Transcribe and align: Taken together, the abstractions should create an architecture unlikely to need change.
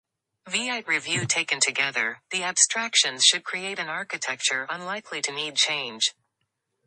Taken 1.27 1.59
together, 1.59 2.23
the 2.31 2.41
abstractions 2.41 3.23
should 3.23 3.43
create 3.43 3.77
an 3.77 3.87
architecture 3.87 4.65
unlikely 4.67 5.21
to 5.21 5.31
need 5.31 5.55
change. 5.55 6.15